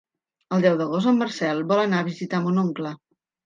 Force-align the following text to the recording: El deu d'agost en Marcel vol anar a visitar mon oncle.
El 0.55 0.63
deu 0.65 0.79
d'agost 0.79 1.11
en 1.11 1.21
Marcel 1.21 1.63
vol 1.75 1.85
anar 1.85 2.03
a 2.03 2.11
visitar 2.11 2.43
mon 2.51 2.61
oncle. 2.67 2.99